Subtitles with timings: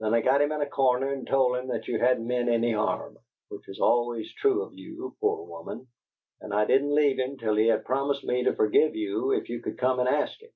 [0.00, 2.72] Then I got him in a corner and told him that you hadn't meant any
[2.72, 3.18] harm
[3.50, 5.88] which is always true of you, poor woman!
[6.40, 9.60] and I didn't leave him till he had promised me to forgive you if you
[9.62, 10.52] would come and ask him.